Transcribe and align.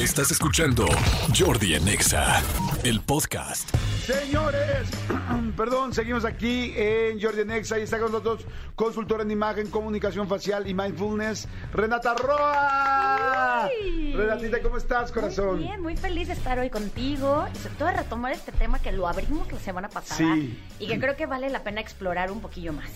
Estás 0.00 0.30
escuchando 0.30 0.86
Jordi 1.38 1.74
Anexa, 1.74 2.42
el 2.84 3.02
podcast. 3.02 3.68
Señores, 4.06 4.88
perdón, 5.58 5.92
seguimos 5.92 6.24
aquí 6.24 6.72
en 6.74 7.20
Jordi 7.20 7.44
Nexa 7.44 7.78
y 7.78 7.82
está 7.82 7.98
con 8.00 8.10
nosotros 8.10 8.46
consultora 8.74 9.24
en 9.24 9.30
imagen, 9.30 9.68
comunicación 9.68 10.26
facial 10.26 10.66
y 10.66 10.72
mindfulness, 10.72 11.46
Renata 11.74 12.14
Roa. 12.14 13.68
Uy. 13.84 14.14
Renatita, 14.14 14.60
¿cómo 14.62 14.78
estás, 14.78 15.12
corazón? 15.12 15.56
Muy 15.56 15.64
bien, 15.64 15.82
muy 15.82 15.96
feliz 15.98 16.28
de 16.28 16.34
estar 16.34 16.58
hoy 16.58 16.70
contigo 16.70 17.46
y 17.54 17.58
sobre 17.58 17.74
todo 17.74 17.88
de 17.88 17.96
retomar 17.96 18.32
este 18.32 18.52
tema 18.52 18.78
que 18.78 18.92
lo 18.92 19.06
abrimos 19.06 19.52
la 19.52 19.58
semana 19.58 19.90
pasada 19.90 20.34
Sí. 20.34 20.58
y 20.78 20.86
que 20.86 20.98
creo 20.98 21.14
que 21.16 21.26
vale 21.26 21.50
la 21.50 21.62
pena 21.62 21.82
explorar 21.82 22.30
un 22.30 22.40
poquillo 22.40 22.72
más. 22.72 22.88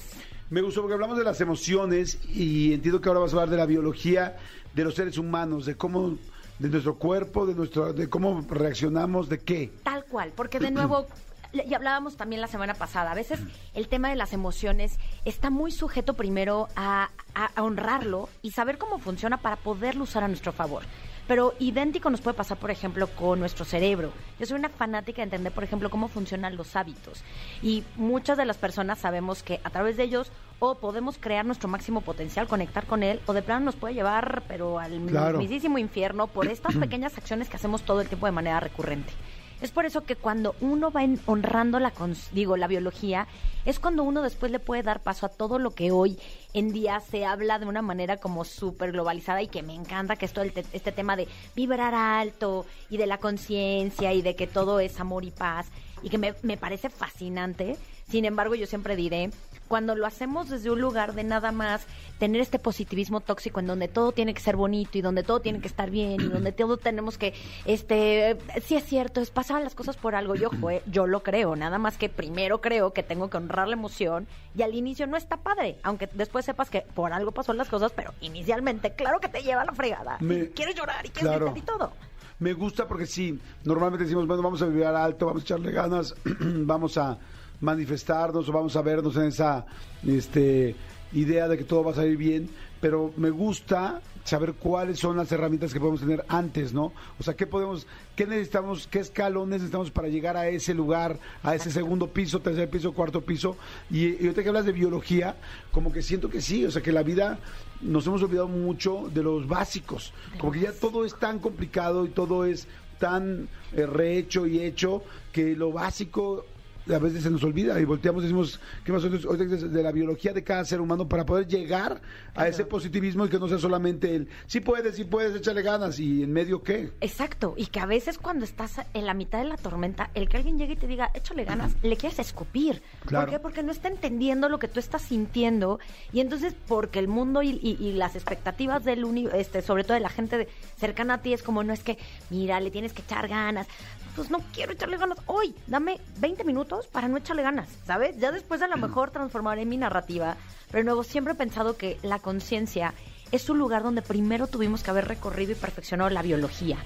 Me 0.51 0.61
gustó 0.61 0.81
porque 0.83 0.95
hablamos 0.95 1.19
de 1.19 1.25
las 1.25 1.41
emociones 1.41 2.19
y 2.29 2.75
entiendo 2.75 3.01
que 3.01 3.09
ahora 3.09 3.21
vas 3.21 3.33
a 3.33 3.37
hablar 3.37 3.51
de 3.51 3.57
la 3.57 3.67
biología 3.67 4.37
de 4.75 4.85
los 4.85 4.95
seres 4.95 5.19
humanos, 5.19 5.67
de 5.67 5.77
cómo, 5.77 6.17
de 6.59 6.69
nuestro 6.69 6.97
cuerpo, 6.97 7.47
de 7.47 7.55
nuestro, 7.55 7.93
de 7.93 8.09
cómo 8.09 8.45
reaccionamos, 8.49 9.29
de 9.29 9.39
qué. 9.41 9.73
Tal 9.83 10.05
cual, 10.05 10.33
porque 10.37 10.61
de 10.61 10.71
nuevo, 10.71 11.07
y 11.53 11.73
hablábamos 11.75 12.17
también 12.17 12.41
la 12.41 12.49
semana 12.49 12.75
pasada, 12.75 13.13
a 13.13 13.15
veces 13.15 13.41
el 13.75 13.89
tema 13.89 14.11
de 14.11 14.17
las 14.17 14.33
emociones 14.33 14.99
está 15.25 15.51
muy 15.51 15.73
sujeto 15.73 16.15
primero 16.15 16.69
a, 16.77 17.09
a- 17.35 17.51
a 17.55 17.63
honrarlo 17.63 18.29
y 18.43 18.51
saber 18.51 18.77
cómo 18.79 18.99
funciona 18.99 19.39
para 19.39 19.57
poderlo 19.57 20.05
usar 20.05 20.25
a 20.25 20.29
nuestro 20.29 20.53
favor. 20.53 20.83
Pero 21.27 21.55
idéntico 21.59 22.11
nos 22.11 22.21
puede 22.21 22.37
pasar, 22.37 22.59
por 22.59 22.71
ejemplo, 22.71 23.07
con 23.09 23.41
nuestro 23.41 23.65
cerebro. 23.65 24.13
Yo 24.39 24.47
soy 24.47 24.59
una 24.59 24.69
fanática 24.69 25.17
de 25.19 25.25
entender, 25.25 25.53
por 25.53 25.65
ejemplo, 25.65 25.89
cómo 25.91 26.09
funcionan 26.09 26.57
los 26.57 26.77
hábitos. 26.77 27.23
Y 27.63 27.83
muchas 27.97 28.37
de 28.37 28.45
las 28.45 28.59
personas 28.59 28.99
sabemos 28.99 29.43
que 29.43 29.61
a 29.65 29.71
través 29.71 29.97
de 29.97 30.05
ellos 30.05 30.31
o 30.59 30.77
podemos 30.77 31.17
crear 31.19 31.45
nuestro 31.45 31.69
máximo 31.69 32.01
potencial, 32.03 32.47
conectar 32.47 32.87
con 32.87 33.03
él, 33.03 33.21
o 33.27 33.33
de 33.33 33.43
plano 33.43 33.65
nos 33.65 33.77
puede 33.77 33.95
llevar, 33.95 34.43
pero 34.49 34.79
al 34.79 35.01
Claro. 35.07 35.39
mismísimo 35.39 35.79
infierno 35.79 36.27
por 36.27 36.47
estas 36.49 36.77
pequeñas 36.77 37.17
acciones 37.19 37.49
que 37.49 37.57
hacemos 37.57 37.83
todo 37.83 38.01
el 38.03 38.09
tiempo 38.09 38.27
de 38.27 38.33
manera 38.33 38.61
recurrente. 38.61 39.13
Es 39.61 39.71
por 39.71 39.87
eso 39.87 40.05
que 40.05 40.17
cuando 40.17 40.55
uno 40.61 40.91
va 40.91 41.05
en- 41.05 41.21
honrando 41.27 41.79
la, 41.79 41.93
digo, 42.33 42.57
la 42.57 42.67
biología, 42.67 43.27
es 43.65 43.79
cuando 43.79 44.03
uno 44.03 44.21
después 44.21 44.53
le 44.53 44.59
puede 44.59 44.83
dar 44.83 45.01
paso 45.01 45.25
a 45.25 45.31
todo 45.31 45.59
lo 45.59 45.71
que 45.75 45.91
hoy 45.91 46.19
en 46.53 46.71
día 46.73 47.01
se 47.01 47.25
habla 47.25 47.59
de 47.59 47.65
una 47.67 47.81
manera 47.81 48.19
como 48.19 48.45
súper 48.45 48.93
globalizada 48.93 49.41
y 49.43 49.49
que 49.49 49.63
me 49.63 49.75
encanta, 49.75 50.17
que 50.17 50.27
es 50.27 50.33
todo 50.35 50.45
el 50.45 50.53
te- 50.53 50.67
este 50.75 50.93
tema 50.93 51.17
de 51.17 51.29
vibrar 51.57 51.95
alto 51.95 52.67
y 52.91 52.99
de 52.99 53.07
la 53.07 53.19
conciencia 53.19 54.13
y 54.13 54.21
de 54.21 54.37
que 54.37 54.47
todo 54.47 54.81
es 54.81 55.01
amor 55.01 55.25
y 55.25 55.31
paz 55.31 55.69
y 56.03 56.11
que 56.11 56.19
me, 56.19 56.35
me 56.43 56.59
parece 56.59 56.91
fascinante. 56.91 57.77
Sin 58.11 58.27
embargo, 58.27 58.55
yo 58.55 58.67
siempre 58.67 58.97
diré, 58.97 59.31
cuando 59.69 59.95
lo 59.95 60.07
hacemos 60.07 60.49
desde 60.49 60.71
un 60.71 60.81
lugar 60.81 61.15
de 61.15 61.25
nada 61.25 61.53
más 61.53 61.87
tener 62.19 62.41
este 62.41 62.59
positivismo 62.59 63.21
tóxico 63.21 63.61
en 63.61 63.67
donde 63.67 63.89
todo 63.89 64.13
tiene 64.13 64.35
que 64.35 64.41
ser 64.41 64.57
bonito 64.57 64.99
y 64.99 65.03
donde 65.03 65.23
todo 65.23 65.41
tiene 65.41 65.61
que 65.61 65.69
estar 65.69 65.91
bien 65.91 66.21
y 66.21 66.29
donde 66.29 66.53
todo 66.53 66.77
tenemos 66.77 67.19
que, 67.19 67.35
este, 67.65 68.37
sí 68.63 68.77
es 68.77 68.85
cierto, 68.85 69.21
es 69.21 69.31
pasaban 69.31 69.65
las 69.65 69.75
cosas 69.75 69.97
por 69.97 70.15
algo, 70.15 70.35
yo, 70.35 70.51
jue- 70.51 70.83
yo 70.87 71.07
lo 71.07 71.23
creo, 71.23 71.57
nada 71.57 71.79
más 71.79 71.97
que 71.99 72.09
primero 72.09 72.61
creo 72.61 72.93
que 72.93 73.03
tengo 73.03 73.31
que 73.31 73.37
honrar 73.37 73.69
la 73.69 73.75
emoción 73.75 74.27
y 74.57 74.63
al 74.63 74.75
inicio 74.75 75.07
no 75.07 75.17
está 75.17 75.39
padre, 75.39 75.79
aunque 75.83 76.09
después 76.13 76.45
sepas 76.45 76.71
que 76.71 76.83
por 76.83 77.13
algo 77.13 77.33
pasó 77.33 77.53
las 77.53 77.69
cosas, 77.69 77.93
pero 77.95 78.13
inicialmente, 78.21 78.93
claro 78.95 79.19
que 79.21 79.29
te 79.29 79.43
lleva 79.43 79.63
a 79.63 79.65
la 79.65 79.73
fregada, 79.73 80.19
Me- 80.21 80.35
y 80.35 80.47
quieres 80.49 80.75
llorar 80.77 81.05
y 81.07 81.09
quieres 81.09 81.31
Claro. 81.31 81.47
gritar 81.53 81.59
y 81.59 81.67
todo. 81.79 81.93
Me 82.41 82.53
gusta 82.53 82.87
porque 82.89 83.07
sí, 83.07 83.39
normalmente 83.65 84.05
decimos, 84.05 84.27
bueno, 84.27 84.43
vamos 84.43 84.61
a 84.61 84.67
vivir 84.67 84.85
alto, 84.87 85.27
vamos 85.27 85.43
a 85.43 85.45
echarle 85.45 85.73
ganas, 85.73 86.15
vamos 86.41 86.99
a 86.99 87.19
manifestarnos 87.65 88.49
o 88.49 88.53
vamos 88.53 88.77
a 88.77 88.83
vernos 88.83 89.17
en 89.17 89.25
esa 89.25 89.67
este, 90.07 90.77
idea 91.13 91.49
de 91.49 91.59
que 91.59 91.65
todo 91.65 91.85
va 91.85 91.93
a 91.93 91.95
salir 91.95 92.17
bien, 92.17 92.49
pero 92.81 93.13
me 93.17 93.31
gusta 93.31 94.01
saber 94.25 94.55
cuáles 94.55 94.99
son 94.99 95.17
las 95.17 95.31
herramientas 95.33 95.73
que 95.73 95.79
podemos 95.79 96.01
tener 96.01 96.25
antes, 96.29 96.73
¿no? 96.73 96.93
O 97.19 97.23
sea, 97.23 97.35
qué 97.35 97.47
podemos, 97.47 97.87
qué 98.17 98.27
necesitamos, 98.27 98.87
qué 98.87 99.01
escalón 99.01 99.51
necesitamos 99.51 99.91
para 99.91 100.09
llegar 100.09 100.37
a 100.37 100.49
ese 100.49 100.73
lugar, 100.73 101.19
a 101.43 101.55
ese 101.55 101.71
segundo 101.71 102.09
piso, 102.09 102.41
tercer 102.41 102.71
piso, 102.71 102.93
cuarto 102.93 103.21
piso. 103.21 103.57
Y, 103.91 104.15
y 104.15 104.19
ahorita 104.23 104.43
que 104.43 104.49
hablas 104.49 104.65
de 104.65 104.73
biología, 104.73 105.37
como 105.73 105.93
que 105.93 106.01
siento 106.01 106.31
que 106.31 106.41
sí, 106.41 106.65
o 106.65 106.71
sea, 106.71 106.83
que 106.83 106.93
la 106.93 107.03
vida 107.03 107.39
nos 107.83 108.07
hemos 108.07 108.23
olvidado 108.23 108.49
mucho 108.49 109.11
de 109.13 109.23
los 109.23 109.47
básicos, 109.47 110.15
como 110.39 110.53
que 110.53 110.61
ya 110.61 110.73
todo 110.73 111.05
es 111.05 111.19
tan 111.19 111.39
complicado 111.39 112.07
y 112.07 112.09
todo 112.09 112.47
es 112.47 112.67
tan 112.99 113.49
eh, 113.73 113.85
rehecho 113.87 114.47
y 114.47 114.61
hecho 114.61 115.03
que 115.33 115.55
lo 115.55 115.73
básico 115.73 116.47
a 116.93 116.99
veces 116.99 117.23
se 117.23 117.31
nos 117.31 117.43
olvida 117.45 117.81
y 117.81 117.85
volteamos 117.85 118.23
y 118.23 118.27
decimos, 118.27 118.61
¿qué 118.85 118.93
más 118.93 119.03
de, 119.03 119.83
la 119.83 119.93
biología 119.93 120.33
de 120.33 120.45
cada 120.45 120.65
ser 120.65 120.81
humano 120.81 121.09
para 121.09 121.25
poder 121.25 121.47
llegar 121.47 122.01
a 122.35 122.47
ese 122.49 122.65
positivismo 122.67 123.25
y 123.27 123.29
que 123.29 123.39
no 123.39 123.49
sea 123.49 123.59
solamente 123.59 124.15
el, 124.15 124.29
sí 124.47 124.61
puedes, 124.61 124.97
sí 124.97 125.05
puedes, 125.05 125.35
échale 125.35 125.63
ganas 125.63 125.99
y 125.99 126.23
en 126.23 126.33
medio 126.33 126.63
qué? 126.63 126.93
Exacto, 127.01 127.55
y 127.57 127.67
que 127.67 127.81
a 127.81 127.87
veces 127.87 128.19
cuando 128.19 128.45
estás 128.45 128.81
en 128.93 129.07
la 129.07 129.15
mitad 129.15 129.39
de 129.39 129.45
la 129.49 129.57
tormenta, 129.57 130.11
el 130.15 130.29
que 130.29 130.37
alguien 130.37 130.59
llegue 130.59 130.75
y 130.75 130.77
te 130.77 130.87
diga, 130.87 131.11
échale 131.15 131.45
ganas, 131.45 131.75
le 131.83 131.97
quieres 131.97 132.19
escupir. 132.19 132.83
Claro. 133.07 133.27
¿Por 133.27 133.35
qué? 133.35 133.41
Porque 133.41 133.63
no 133.63 133.73
está 133.73 133.89
entendiendo 133.89 134.49
lo 134.49 134.59
que 134.59 134.69
tú 134.69 134.79
estás 134.81 135.03
sintiendo 135.03 135.79
y 136.13 136.21
entonces 136.21 136.55
porque 136.69 136.99
el 136.99 137.09
mundo 137.09 137.43
y, 137.43 137.59
y- 137.63 137.77
y 137.81 137.93
las 137.93 138.15
expectativas 138.15 138.85
del 138.85 139.05
uni, 139.05 139.27
este, 139.35 139.63
sobre 139.63 139.85
todo 139.85 139.95
de 139.95 140.01
la 140.01 140.09
gente 140.11 140.49
cercana 140.77 141.15
a 141.15 141.23
ti 141.23 141.33
es 141.33 141.43
como, 141.43 141.63
no 141.65 141.73
es 141.73 141.83
que, 141.83 141.99
mira, 142.31 142.61
le 142.61 142.71
tienes 142.71 142.93
que 142.93 143.03
echar 143.03 143.29
ganas. 143.29 143.67
Pues 144.15 144.31
no 144.31 144.39
quiero 144.53 144.73
echarle 144.73 144.97
ganas 144.97 145.19
hoy, 145.27 145.55
dame 145.67 146.01
20 146.19 146.45
minutos 146.45 146.87
para 146.87 147.09
no 147.09 147.17
echarle 147.17 147.43
ganas, 147.43 147.69
¿sabes? 147.85 148.17
Ya 148.19 148.31
después 148.31 148.63
a 148.63 148.69
lo 148.69 148.77
mejor 148.77 149.11
transformaré 149.11 149.65
mi 149.67 149.77
narrativa, 149.77 150.37
pero 150.69 150.79
de 150.79 150.85
nuevo 150.85 151.03
siempre 151.03 151.33
he 151.33 151.37
pensado 151.37 151.77
que 151.77 151.99
la 152.03 152.21
conciencia 152.21 152.95
es 153.33 153.51
un 153.51 153.59
lugar 153.59 153.83
donde 153.83 154.03
primero 154.03 154.47
tuvimos 154.47 154.85
que 154.85 154.91
haber 154.91 155.09
recorrido 155.09 155.53
y 155.53 155.57
perfeccionado 155.57 156.11
la 156.11 156.23
biología. 156.23 156.79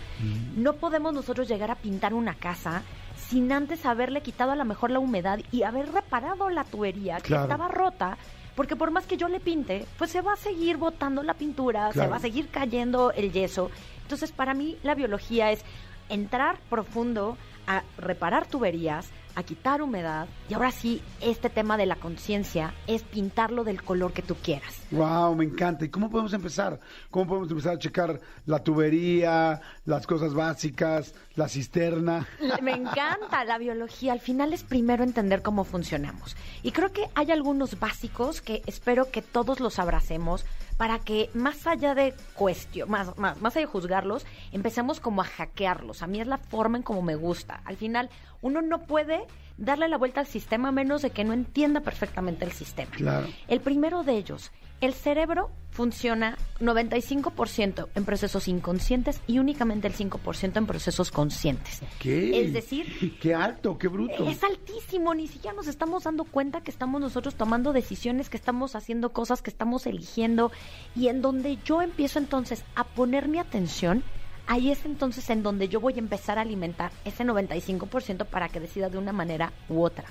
No 0.57 0.75
podemos 0.75 1.13
nosotros 1.13 1.49
llegar 1.49 1.71
a 1.71 1.75
pintar 1.75 2.15
una 2.15 2.35
casa 2.35 2.83
sin 3.29 3.53
antes 3.53 3.85
haberle 3.85 4.23
quitado 4.23 4.53
a 4.53 4.57
lo 4.57 4.65
mejor 4.65 4.91
la 4.91 4.99
humedad 4.99 5.39
y 5.53 5.65
haber 5.65 5.93
reparado 5.93 6.49
la 6.49 6.65
tubería 6.65 7.19
que 7.19 7.35
estaba 7.35 7.69
rota. 7.69 8.17
Porque 8.55 8.75
por 8.75 8.91
más 8.91 9.07
que 9.07 9.17
yo 9.17 9.29
le 9.29 9.39
pinte, 9.39 9.87
pues 9.99 10.11
se 10.11 10.21
va 10.21 10.33
a 10.33 10.37
seguir 10.37 10.79
botando 10.79 11.23
la 11.23 11.35
pintura, 11.35 11.93
se 11.93 12.09
va 12.09 12.17
a 12.17 12.21
seguir 12.21 12.49
cayendo 12.49 13.13
el 13.13 13.31
yeso. 13.31 13.71
Entonces, 14.03 14.33
para 14.33 14.55
mí, 14.55 14.79
la 14.83 14.97
biología 14.97 15.53
es 15.53 15.63
entrar 16.09 16.59
profundo 16.71 17.37
a 17.67 17.85
reparar 17.99 18.47
tuberías, 18.47 19.11
a 19.35 19.43
quitar 19.45 19.83
humedad. 19.83 20.27
Y 20.49 20.55
ahora 20.55 20.73
sí, 20.73 21.01
este 21.21 21.49
tema 21.49 21.77
de 21.77 21.87
la 21.87 21.95
conciencia 21.95 22.75
es 22.89 23.03
pintarlo 23.03 23.63
del 23.63 23.85
color 23.85 24.13
que 24.13 24.23
tú 24.23 24.35
quieras. 24.35 24.81
Wow, 24.91 25.37
me 25.37 25.45
encanta. 25.45 25.85
¿Y 25.85 25.91
cómo 25.91 26.11
podemos 26.11 26.33
empezar? 26.33 26.81
¿Cómo 27.11 27.27
podemos 27.27 27.51
empezar 27.51 27.75
a 27.75 27.79
checar 27.79 28.21
la 28.47 28.65
tubería, 28.65 29.61
las 29.85 30.07
cosas 30.09 30.35
básicas, 30.35 31.15
la 31.37 31.47
cisterna? 31.47 32.27
Me 32.63 32.73
encanta 32.73 33.45
la 33.45 33.59
biología. 33.59 34.13
Al 34.13 34.21
final 34.21 34.53
es 34.53 34.65
primero 34.65 35.05
entender 35.05 35.43
cómo 35.43 35.63
funcionamos. 35.63 36.37
Y 36.65 36.73
creo 36.73 36.91
que 36.93 37.09
hay 37.15 37.31
algunos 37.31 37.79
básicos 37.79 38.41
que 38.41 38.63
espero 38.67 39.11
que 39.13 39.23
todos 39.23 39.61
los 39.61 39.79
abracemos 39.79 40.47
para 40.79 41.01
que 41.01 41.29
más 41.35 41.67
allá 41.67 41.95
de 41.95 42.15
cuestión, 42.35 42.89
más, 42.89 43.19
más, 43.19 43.39
más 43.43 43.55
allá 43.55 43.67
de 43.67 43.73
juzgarlos, 43.73 44.25
empecemos 44.53 45.01
como 45.01 45.21
a 45.21 45.25
hackearlos. 45.25 46.03
A 46.03 46.07
mí 46.07 46.21
es 46.21 46.27
la 46.27 46.39
forma 46.39 46.79
en 46.79 46.85
como 46.85 47.03
me 47.03 47.17
gusta. 47.17 47.61
Al 47.65 47.77
final, 47.77 48.09
uno 48.41 48.63
no 48.63 48.83
puede 48.83 49.27
darle 49.59 49.89
la 49.89 49.99
vuelta 49.99 50.21
al 50.21 50.27
sistema 50.27 50.69
a 50.69 50.73
menos 50.73 51.03
de 51.03 51.11
que 51.11 51.25
no 51.25 51.35
entienda 51.35 51.81
perfectamente 51.81 52.45
el 52.45 52.53
sistema. 52.53 52.93
Claro. 52.93 53.27
El 53.49 53.61
primero 53.61 54.05
de 54.05 54.17
ellos, 54.17 54.53
el 54.81 54.95
cerebro 54.95 55.51
funciona 55.79 56.37
95% 56.59 57.87
en 57.95 58.05
procesos 58.05 58.49
inconscientes 58.49 59.21
y 59.29 59.39
únicamente 59.39 59.87
el 59.87 59.95
5% 59.95 60.57
en 60.57 60.67
procesos 60.67 61.13
conscientes. 61.13 61.83
¿Qué? 62.01 62.43
Es 62.43 62.53
decir, 62.53 63.17
qué 63.23 63.33
alto, 63.33 63.79
qué 63.79 63.87
bruto. 63.87 64.29
es 64.29 64.43
altísimo, 64.43 65.15
ni 65.15 65.29
siquiera 65.29 65.55
nos 65.55 65.69
estamos 65.69 66.03
dando 66.03 66.25
cuenta 66.25 66.63
que 66.63 66.73
estamos 66.73 67.01
nosotros 67.01 67.37
tomando 67.37 67.73
decisiones, 67.73 68.29
que 68.29 68.37
estamos 68.37 68.75
haciendo 68.75 69.13
cosas, 69.13 69.41
que 69.41 69.51
estamos 69.51 69.87
eligiendo 69.87 70.51
y 70.97 71.07
en 71.07 71.23
donde 71.23 71.59
yo 71.65 71.81
empiezo 71.81 72.19
entonces 72.19 72.65
a 72.75 72.83
poner 72.83 73.29
mi 73.29 73.39
atención, 73.39 74.03
ahí 74.49 74.73
es 74.73 74.85
entonces 74.85 75.31
en 75.31 75.45
donde 75.45 75.69
yo 75.69 75.79
voy 75.79 75.95
a 75.95 75.99
empezar 75.99 76.39
a 76.39 76.41
alimentar 76.41 76.91
ese 77.05 77.23
95% 77.23 78.27
para 78.27 78.49
que 78.49 78.59
decida 78.59 78.89
de 78.89 78.99
una 78.99 79.13
manera 79.13 79.53
u 79.69 79.85
otra. 79.85 80.07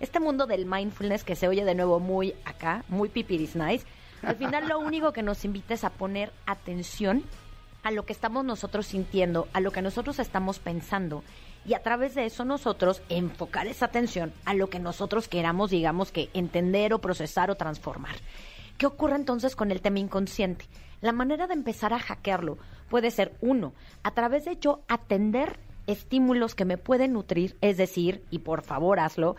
Este 0.00 0.18
mundo 0.18 0.46
del 0.46 0.66
mindfulness 0.66 1.22
que 1.22 1.36
se 1.36 1.46
oye 1.46 1.64
de 1.64 1.76
nuevo 1.76 2.00
muy 2.00 2.34
acá, 2.44 2.84
muy 2.88 3.08
pipiris 3.08 3.54
nice, 3.54 3.86
al 4.22 4.36
final 4.36 4.68
lo 4.68 4.78
único 4.78 5.12
que 5.12 5.22
nos 5.22 5.44
invita 5.44 5.74
es 5.74 5.84
a 5.84 5.90
poner 5.90 6.32
atención 6.46 7.24
a 7.82 7.90
lo 7.90 8.06
que 8.06 8.12
estamos 8.12 8.44
nosotros 8.44 8.86
sintiendo, 8.86 9.46
a 9.52 9.60
lo 9.60 9.70
que 9.70 9.82
nosotros 9.82 10.18
estamos 10.18 10.58
pensando 10.58 11.22
y 11.66 11.74
a 11.74 11.82
través 11.82 12.14
de 12.14 12.26
eso 12.26 12.44
nosotros 12.44 13.02
enfocar 13.08 13.66
esa 13.66 13.86
atención 13.86 14.32
a 14.44 14.54
lo 14.54 14.68
que 14.68 14.78
nosotros 14.78 15.28
queramos, 15.28 15.70
digamos 15.70 16.10
que 16.10 16.30
entender 16.34 16.92
o 16.92 17.00
procesar 17.00 17.50
o 17.50 17.56
transformar. 17.56 18.16
¿Qué 18.78 18.86
ocurre 18.86 19.16
entonces 19.16 19.54
con 19.54 19.70
el 19.70 19.80
tema 19.80 19.98
inconsciente? 19.98 20.66
La 21.00 21.12
manera 21.12 21.46
de 21.46 21.54
empezar 21.54 21.92
a 21.92 21.98
hackearlo 21.98 22.58
puede 22.88 23.10
ser 23.10 23.36
uno, 23.40 23.72
a 24.02 24.12
través 24.12 24.44
de 24.46 24.56
yo 24.56 24.82
atender 24.88 25.58
estímulos 25.86 26.54
que 26.54 26.64
me 26.64 26.78
pueden 26.78 27.12
nutrir, 27.12 27.56
es 27.60 27.76
decir, 27.76 28.22
y 28.30 28.40
por 28.40 28.62
favor 28.62 29.00
hazlo, 29.00 29.36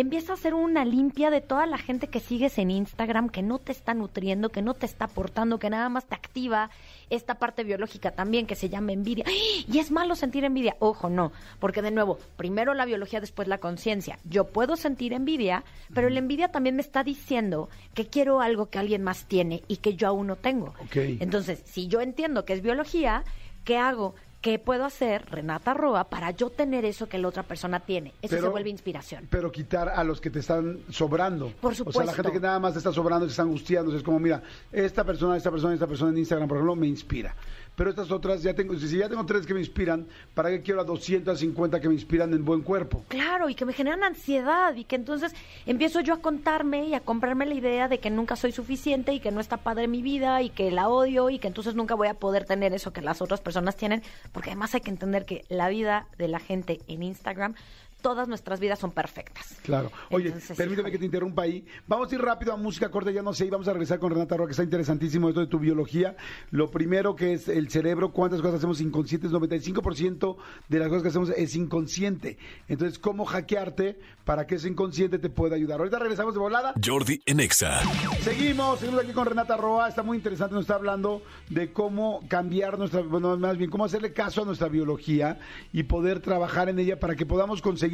empieza 0.00 0.32
a 0.32 0.34
hacer 0.36 0.54
una 0.54 0.84
limpia 0.84 1.30
de 1.30 1.40
toda 1.40 1.66
la 1.66 1.78
gente 1.78 2.06
que 2.06 2.20
sigues 2.20 2.58
en 2.58 2.70
Instagram, 2.70 3.28
que 3.28 3.42
no 3.42 3.58
te 3.58 3.72
está 3.72 3.94
nutriendo, 3.94 4.50
que 4.50 4.62
no 4.62 4.74
te 4.74 4.86
está 4.86 5.06
aportando, 5.06 5.58
que 5.58 5.70
nada 5.70 5.88
más 5.88 6.06
te 6.06 6.14
activa 6.14 6.70
esta 7.10 7.36
parte 7.36 7.64
biológica 7.64 8.12
también 8.12 8.46
que 8.46 8.54
se 8.54 8.68
llama 8.68 8.92
envidia. 8.92 9.24
¡Ay! 9.26 9.64
Y 9.66 9.78
es 9.78 9.90
malo 9.90 10.14
sentir 10.14 10.44
envidia. 10.44 10.76
Ojo, 10.78 11.08
no, 11.10 11.32
porque 11.58 11.82
de 11.82 11.90
nuevo, 11.90 12.18
primero 12.36 12.74
la 12.74 12.84
biología, 12.84 13.20
después 13.20 13.48
la 13.48 13.58
conciencia. 13.58 14.18
Yo 14.24 14.44
puedo 14.44 14.76
sentir 14.76 15.12
envidia, 15.12 15.64
pero 15.92 16.10
la 16.10 16.18
envidia 16.18 16.48
también 16.48 16.76
me 16.76 16.82
está 16.82 17.02
diciendo 17.02 17.68
que 17.94 18.06
quiero 18.06 18.40
algo 18.40 18.70
que 18.70 18.78
alguien 18.78 19.02
más 19.02 19.24
tiene 19.24 19.62
y 19.68 19.78
que 19.78 19.94
yo 19.94 20.08
aún 20.08 20.28
no 20.28 20.36
tengo. 20.36 20.74
Entonces, 20.94 21.62
si 21.64 21.88
yo 21.88 22.00
entiendo 22.00 22.44
que 22.44 22.52
es 22.52 22.62
biología, 22.62 23.24
¿qué 23.64 23.78
hago? 23.78 24.14
¿Qué 24.40 24.60
puedo 24.60 24.84
hacer, 24.84 25.26
Renata 25.28 25.74
Roa, 25.74 26.04
para 26.04 26.30
yo 26.30 26.48
tener 26.48 26.84
eso 26.84 27.08
que 27.08 27.18
la 27.18 27.26
otra 27.26 27.42
persona 27.42 27.80
tiene? 27.80 28.14
Eso 28.22 28.40
se 28.40 28.48
vuelve 28.48 28.70
inspiración. 28.70 29.26
Pero 29.28 29.50
quitar 29.50 29.88
a 29.88 30.04
los 30.04 30.20
que 30.20 30.30
te 30.30 30.38
están 30.38 30.78
sobrando. 30.90 31.52
Por 31.60 31.72
O 31.72 31.74
sea, 31.74 31.84
la 31.84 31.90
supuesto. 31.92 32.14
gente 32.14 32.32
que 32.32 32.40
nada 32.40 32.60
más 32.60 32.72
te 32.74 32.78
está 32.78 32.92
sobrando, 32.92 33.26
se 33.26 33.30
está 33.32 33.42
angustiando. 33.42 33.96
Es 33.96 34.02
como, 34.04 34.20
mira, 34.20 34.40
esta 34.70 35.02
persona, 35.02 35.36
esta 35.36 35.50
persona, 35.50 35.74
esta 35.74 35.88
persona 35.88 36.12
en 36.12 36.18
Instagram, 36.18 36.46
por 36.46 36.58
ejemplo, 36.58 36.76
me 36.76 36.86
inspira. 36.86 37.34
Pero 37.78 37.90
estas 37.90 38.10
otras, 38.10 38.42
ya 38.42 38.54
tengo, 38.54 38.74
si 38.74 38.98
ya 38.98 39.08
tengo 39.08 39.24
tres 39.24 39.46
que 39.46 39.54
me 39.54 39.60
inspiran, 39.60 40.08
¿para 40.34 40.50
qué 40.50 40.62
quiero 40.62 40.80
a 40.80 40.84
250 40.84 41.80
que 41.80 41.86
me 41.86 41.94
inspiran 41.94 42.34
en 42.34 42.44
buen 42.44 42.62
cuerpo? 42.62 43.04
Claro, 43.06 43.48
y 43.48 43.54
que 43.54 43.64
me 43.64 43.72
generan 43.72 44.02
ansiedad 44.02 44.74
y 44.74 44.82
que 44.82 44.96
entonces 44.96 45.32
empiezo 45.64 46.00
yo 46.00 46.14
a 46.14 46.20
contarme 46.20 46.88
y 46.88 46.94
a 46.94 47.00
comprarme 47.00 47.46
la 47.46 47.54
idea 47.54 47.86
de 47.86 48.00
que 48.00 48.10
nunca 48.10 48.34
soy 48.34 48.50
suficiente 48.50 49.12
y 49.12 49.20
que 49.20 49.30
no 49.30 49.38
está 49.38 49.58
padre 49.58 49.86
mi 49.86 50.02
vida 50.02 50.42
y 50.42 50.50
que 50.50 50.72
la 50.72 50.88
odio 50.88 51.30
y 51.30 51.38
que 51.38 51.46
entonces 51.46 51.76
nunca 51.76 51.94
voy 51.94 52.08
a 52.08 52.14
poder 52.14 52.46
tener 52.46 52.72
eso 52.74 52.92
que 52.92 53.00
las 53.00 53.22
otras 53.22 53.40
personas 53.40 53.76
tienen, 53.76 54.02
porque 54.32 54.50
además 54.50 54.74
hay 54.74 54.80
que 54.80 54.90
entender 54.90 55.24
que 55.24 55.44
la 55.48 55.68
vida 55.68 56.08
de 56.18 56.26
la 56.26 56.40
gente 56.40 56.80
en 56.88 57.04
Instagram, 57.04 57.54
todas 58.00 58.28
nuestras 58.28 58.60
vidas 58.60 58.78
son 58.78 58.92
perfectas. 58.92 59.56
Claro. 59.62 59.90
Oye, 60.10 60.26
Entonces, 60.28 60.56
permíteme 60.56 60.88
híjole. 60.88 60.92
que 60.92 60.98
te 60.98 61.04
interrumpa 61.06 61.42
ahí. 61.42 61.64
Vamos 61.86 62.10
a 62.10 62.14
ir 62.14 62.20
rápido 62.22 62.52
a 62.52 62.56
música 62.56 62.90
corta, 62.90 63.10
ya 63.10 63.22
no 63.22 63.32
sé, 63.34 63.46
y 63.46 63.50
vamos 63.50 63.68
a 63.68 63.72
regresar 63.72 63.98
con 63.98 64.10
Renata 64.10 64.36
Roa, 64.36 64.46
que 64.46 64.52
está 64.52 64.62
interesantísimo 64.62 65.28
esto 65.28 65.40
de 65.40 65.46
tu 65.46 65.58
biología. 65.58 66.16
Lo 66.50 66.70
primero 66.70 67.16
que 67.16 67.32
es 67.32 67.48
el 67.48 67.68
cerebro, 67.70 68.12
cuántas 68.12 68.40
cosas 68.40 68.56
hacemos 68.58 68.80
inconscientes, 68.80 69.30
95% 69.32 70.36
de 70.68 70.78
las 70.78 70.88
cosas 70.88 71.02
que 71.02 71.08
hacemos 71.08 71.30
es 71.30 71.54
inconsciente. 71.56 72.38
Entonces, 72.68 72.98
¿cómo 72.98 73.24
hackearte 73.24 73.98
para 74.24 74.46
que 74.46 74.56
ese 74.56 74.68
inconsciente 74.68 75.18
te 75.18 75.28
pueda 75.30 75.56
ayudar? 75.56 75.80
Ahorita 75.80 75.98
regresamos 75.98 76.34
de 76.34 76.40
volada. 76.40 76.74
Jordi 76.84 77.20
en 77.26 77.40
Exa. 77.40 77.80
Seguimos, 78.20 78.80
seguimos 78.80 79.02
aquí 79.02 79.12
con 79.12 79.26
Renata 79.26 79.56
Roa, 79.56 79.88
está 79.88 80.02
muy 80.02 80.16
interesante, 80.16 80.54
nos 80.54 80.62
está 80.62 80.74
hablando 80.74 81.22
de 81.48 81.72
cómo 81.72 82.20
cambiar 82.28 82.78
nuestra, 82.78 83.00
bueno, 83.00 83.36
más 83.36 83.56
bien, 83.56 83.70
cómo 83.70 83.84
hacerle 83.84 84.12
caso 84.12 84.42
a 84.42 84.44
nuestra 84.44 84.68
biología 84.68 85.38
y 85.72 85.82
poder 85.84 86.20
trabajar 86.20 86.68
en 86.68 86.78
ella 86.78 87.00
para 87.00 87.16
que 87.16 87.26
podamos 87.26 87.60
conseguir 87.62 87.87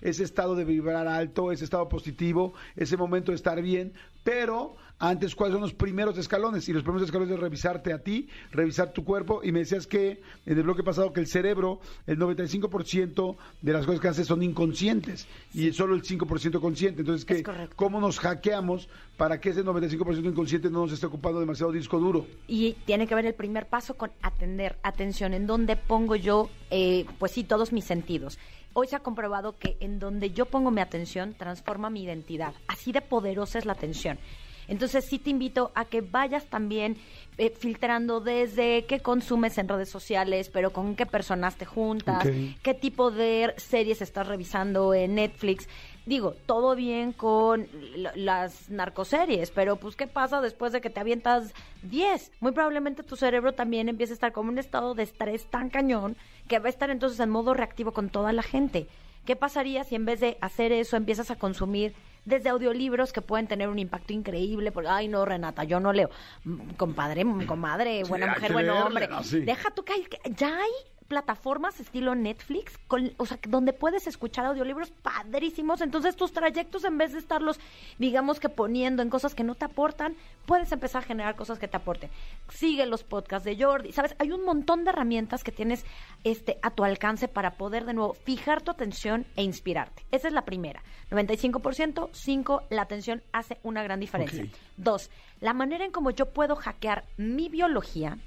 ese 0.00 0.24
estado 0.24 0.54
de 0.54 0.64
vibrar 0.64 1.06
alto, 1.06 1.52
ese 1.52 1.64
estado 1.64 1.88
positivo, 1.88 2.54
ese 2.76 2.96
momento 2.96 3.32
de 3.32 3.36
estar 3.36 3.60
bien, 3.62 3.92
pero 4.24 4.76
antes, 5.00 5.36
¿cuáles 5.36 5.52
son 5.52 5.62
los 5.62 5.74
primeros 5.74 6.18
escalones? 6.18 6.68
Y 6.68 6.72
los 6.72 6.82
primeros 6.82 7.06
escalones 7.06 7.32
es 7.32 7.40
revisarte 7.40 7.92
a 7.92 8.02
ti, 8.02 8.28
revisar 8.50 8.92
tu 8.92 9.04
cuerpo, 9.04 9.40
y 9.44 9.52
me 9.52 9.60
decías 9.60 9.86
que 9.86 10.20
en 10.44 10.58
el 10.58 10.64
bloque 10.64 10.82
pasado 10.82 11.12
que 11.12 11.20
el 11.20 11.28
cerebro, 11.28 11.80
el 12.06 12.18
95% 12.18 13.36
de 13.62 13.72
las 13.72 13.86
cosas 13.86 14.00
que 14.00 14.08
hace 14.08 14.24
son 14.24 14.42
inconscientes 14.42 15.28
y 15.54 15.72
solo 15.72 15.94
el 15.94 16.02
5% 16.02 16.60
consciente, 16.60 17.02
entonces 17.02 17.24
que 17.24 17.44
cómo 17.76 18.00
nos 18.00 18.18
hackeamos 18.18 18.88
para 19.16 19.40
que 19.40 19.50
ese 19.50 19.64
95% 19.64 20.24
inconsciente 20.24 20.68
no 20.68 20.80
nos 20.80 20.92
esté 20.92 21.06
ocupando 21.06 21.38
demasiado 21.38 21.70
disco 21.70 21.98
duro. 21.98 22.26
Y 22.48 22.72
tiene 22.84 23.06
que 23.06 23.14
ver 23.14 23.26
el 23.26 23.34
primer 23.34 23.66
paso 23.66 23.94
con 23.94 24.10
atender, 24.22 24.78
atención, 24.82 25.32
en 25.32 25.46
donde 25.46 25.76
pongo 25.76 26.16
yo, 26.16 26.50
eh, 26.70 27.06
pues 27.20 27.32
sí, 27.32 27.44
todos 27.44 27.72
mis 27.72 27.84
sentidos. 27.84 28.38
Hoy 28.80 28.86
se 28.86 28.94
ha 28.94 29.00
comprobado 29.00 29.56
que 29.58 29.76
en 29.80 29.98
donde 29.98 30.30
yo 30.30 30.46
pongo 30.46 30.70
mi 30.70 30.80
atención 30.80 31.34
transforma 31.34 31.90
mi 31.90 32.04
identidad. 32.04 32.54
Así 32.68 32.92
de 32.92 33.00
poderosa 33.00 33.58
es 33.58 33.64
la 33.64 33.72
atención. 33.72 34.20
Entonces 34.68 35.04
sí 35.04 35.18
te 35.18 35.30
invito 35.30 35.72
a 35.74 35.86
que 35.86 36.00
vayas 36.00 36.46
también 36.46 36.96
eh, 37.38 37.50
filtrando 37.50 38.20
desde 38.20 38.84
qué 38.84 39.00
consumes 39.00 39.58
en 39.58 39.66
redes 39.66 39.88
sociales, 39.88 40.48
pero 40.48 40.72
con 40.72 40.94
qué 40.94 41.06
personas 41.06 41.56
te 41.56 41.64
juntas, 41.64 42.28
qué 42.62 42.72
tipo 42.72 43.10
de 43.10 43.52
series 43.56 44.00
estás 44.00 44.28
revisando 44.28 44.94
en 44.94 45.16
Netflix. 45.16 45.68
Digo, 46.08 46.34
todo 46.46 46.74
bien 46.74 47.12
con 47.12 47.68
las 48.14 48.70
narcoseries, 48.70 49.50
pero 49.50 49.76
pues 49.76 49.94
¿qué 49.94 50.06
pasa 50.06 50.40
después 50.40 50.72
de 50.72 50.80
que 50.80 50.88
te 50.88 51.00
avientas 51.00 51.52
10? 51.82 52.32
Muy 52.40 52.52
probablemente 52.52 53.02
tu 53.02 53.14
cerebro 53.14 53.52
también 53.52 53.90
empieza 53.90 54.12
a 54.12 54.14
estar 54.14 54.32
como 54.32 54.48
en 54.48 54.54
un 54.54 54.58
estado 54.58 54.94
de 54.94 55.02
estrés 55.02 55.44
tan 55.50 55.68
cañón 55.68 56.16
que 56.48 56.60
va 56.60 56.66
a 56.66 56.70
estar 56.70 56.88
entonces 56.88 57.20
en 57.20 57.28
modo 57.28 57.52
reactivo 57.52 57.92
con 57.92 58.08
toda 58.08 58.32
la 58.32 58.42
gente. 58.42 58.86
¿Qué 59.26 59.36
pasaría 59.36 59.84
si 59.84 59.96
en 59.96 60.06
vez 60.06 60.20
de 60.20 60.38
hacer 60.40 60.72
eso 60.72 60.96
empiezas 60.96 61.30
a 61.30 61.36
consumir 61.36 61.92
desde 62.24 62.48
audiolibros 62.48 63.12
que 63.12 63.20
pueden 63.20 63.46
tener 63.46 63.68
un 63.68 63.78
impacto 63.78 64.14
increíble? 64.14 64.72
Porque, 64.72 64.88
ay, 64.88 65.08
no, 65.08 65.26
Renata, 65.26 65.64
yo 65.64 65.78
no 65.78 65.92
leo. 65.92 66.08
Mm, 66.44 66.70
Compadre, 66.78 67.26
mm, 67.26 67.44
comadre, 67.44 68.02
buena 68.04 68.28
mujer, 68.28 68.52
buen 68.54 68.64
leerle, 68.66 68.82
hombre. 68.86 69.08
Sí. 69.24 69.40
Deja 69.40 69.70
tú 69.72 69.82
que 69.84 69.92
hay- 69.92 70.04
que- 70.04 70.30
ya 70.34 70.56
hay 70.56 70.70
plataformas 71.08 71.80
estilo 71.80 72.14
Netflix, 72.14 72.78
con, 72.86 73.12
o 73.16 73.26
sea, 73.26 73.38
donde 73.48 73.72
puedes 73.72 74.06
escuchar 74.06 74.44
audiolibros 74.44 74.90
padrísimos. 74.90 75.80
Entonces, 75.80 76.14
tus 76.14 76.32
trayectos, 76.32 76.84
en 76.84 76.98
vez 76.98 77.12
de 77.12 77.18
estarlos, 77.18 77.58
digamos 77.98 78.38
que 78.38 78.48
poniendo 78.48 79.02
en 79.02 79.08
cosas 79.10 79.34
que 79.34 79.42
no 79.42 79.54
te 79.54 79.64
aportan, 79.64 80.14
puedes 80.46 80.70
empezar 80.70 81.02
a 81.02 81.06
generar 81.06 81.34
cosas 81.34 81.58
que 81.58 81.66
te 81.66 81.76
aporten. 81.76 82.10
Sigue 82.50 82.86
los 82.86 83.02
podcasts 83.02 83.44
de 83.44 83.62
Jordi. 83.62 83.92
Sabes, 83.92 84.14
hay 84.18 84.30
un 84.30 84.44
montón 84.44 84.84
de 84.84 84.90
herramientas 84.90 85.42
que 85.42 85.50
tienes 85.50 85.84
este, 86.24 86.58
a 86.62 86.70
tu 86.70 86.84
alcance 86.84 87.26
para 87.26 87.52
poder, 87.52 87.86
de 87.86 87.94
nuevo, 87.94 88.12
fijar 88.12 88.62
tu 88.62 88.70
atención 88.70 89.26
e 89.36 89.42
inspirarte. 89.42 90.04
Esa 90.10 90.28
es 90.28 90.34
la 90.34 90.44
primera. 90.44 90.82
95%, 91.10 92.10
5, 92.12 92.62
la 92.68 92.82
atención 92.82 93.22
hace 93.32 93.58
una 93.62 93.82
gran 93.82 93.98
diferencia. 93.98 94.46
Dos, 94.76 95.10
la 95.40 95.54
manera 95.54 95.84
en 95.86 95.90
cómo 95.90 96.10
yo 96.10 96.26
puedo 96.26 96.54
hackear 96.54 97.04
mi 97.16 97.48
biología 97.48 98.18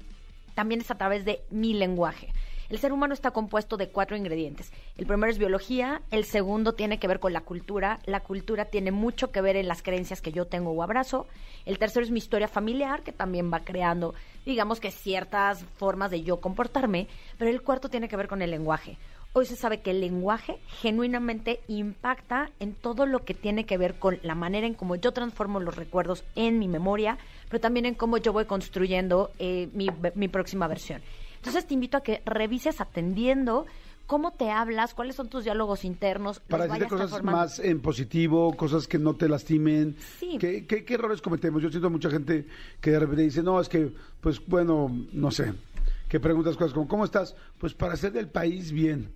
también 0.54 0.80
es 0.80 0.90
a 0.90 0.96
través 0.96 1.24
de 1.24 1.42
mi 1.50 1.74
lenguaje. 1.74 2.28
El 2.72 2.78
ser 2.78 2.94
humano 2.94 3.12
está 3.12 3.32
compuesto 3.32 3.76
de 3.76 3.90
cuatro 3.90 4.16
ingredientes. 4.16 4.72
El 4.96 5.04
primero 5.04 5.30
es 5.30 5.36
biología, 5.36 6.00
el 6.10 6.24
segundo 6.24 6.72
tiene 6.72 6.98
que 6.98 7.06
ver 7.06 7.20
con 7.20 7.34
la 7.34 7.42
cultura, 7.42 7.98
la 8.06 8.20
cultura 8.20 8.64
tiene 8.64 8.90
mucho 8.90 9.30
que 9.30 9.42
ver 9.42 9.56
en 9.56 9.68
las 9.68 9.82
creencias 9.82 10.22
que 10.22 10.32
yo 10.32 10.46
tengo 10.46 10.70
o 10.70 10.82
abrazo, 10.82 11.26
el 11.66 11.78
tercero 11.78 12.02
es 12.02 12.10
mi 12.10 12.16
historia 12.16 12.48
familiar, 12.48 13.02
que 13.02 13.12
también 13.12 13.52
va 13.52 13.60
creando, 13.60 14.14
digamos 14.46 14.80
que 14.80 14.90
ciertas 14.90 15.66
formas 15.76 16.10
de 16.10 16.22
yo 16.22 16.40
comportarme, 16.40 17.08
pero 17.36 17.50
el 17.50 17.60
cuarto 17.60 17.90
tiene 17.90 18.08
que 18.08 18.16
ver 18.16 18.26
con 18.26 18.40
el 18.40 18.50
lenguaje. 18.50 18.96
Hoy 19.34 19.44
se 19.44 19.56
sabe 19.56 19.82
que 19.82 19.90
el 19.90 20.00
lenguaje 20.00 20.58
genuinamente 20.80 21.60
impacta 21.68 22.52
en 22.58 22.72
todo 22.72 23.04
lo 23.04 23.22
que 23.26 23.34
tiene 23.34 23.66
que 23.66 23.76
ver 23.76 23.98
con 23.98 24.18
la 24.22 24.34
manera 24.34 24.66
en 24.66 24.72
cómo 24.72 24.96
yo 24.96 25.12
transformo 25.12 25.60
los 25.60 25.76
recuerdos 25.76 26.24
en 26.36 26.58
mi 26.58 26.68
memoria, 26.68 27.18
pero 27.50 27.60
también 27.60 27.84
en 27.84 27.94
cómo 27.94 28.16
yo 28.16 28.32
voy 28.32 28.46
construyendo 28.46 29.30
eh, 29.38 29.68
mi, 29.74 29.88
mi 30.14 30.28
próxima 30.28 30.68
versión. 30.68 31.02
Entonces 31.42 31.66
te 31.66 31.74
invito 31.74 31.96
a 31.96 32.04
que 32.04 32.22
revises 32.24 32.80
atendiendo 32.80 33.66
cómo 34.06 34.30
te 34.30 34.48
hablas, 34.50 34.94
cuáles 34.94 35.16
son 35.16 35.28
tus 35.28 35.42
diálogos 35.42 35.84
internos, 35.84 36.38
Para 36.38 36.64
decirte 36.64 36.84
cosas 36.84 37.08
transformando. 37.08 37.40
más 37.40 37.58
en 37.58 37.80
positivo, 37.80 38.56
cosas 38.56 38.86
que 38.86 38.96
no 38.98 39.14
te 39.14 39.28
lastimen. 39.28 39.96
Sí. 40.20 40.36
¿Qué, 40.38 40.66
qué, 40.66 40.84
qué 40.84 40.94
errores 40.94 41.20
cometemos? 41.20 41.60
Yo 41.60 41.68
siento 41.68 41.90
mucha 41.90 42.10
gente 42.10 42.46
que 42.80 42.92
de 42.92 43.00
repente 43.00 43.22
dice, 43.22 43.42
no, 43.42 43.60
es 43.60 43.68
que, 43.68 43.92
pues 44.20 44.40
bueno, 44.46 44.88
no 45.12 45.32
sé, 45.32 45.52
que 46.08 46.20
preguntas 46.20 46.56
cosas 46.56 46.74
como, 46.74 46.86
¿cómo 46.86 47.04
estás? 47.04 47.34
Pues 47.58 47.74
para 47.74 47.96
ser 47.96 48.12
del 48.12 48.28
país, 48.28 48.70
bien. 48.70 49.10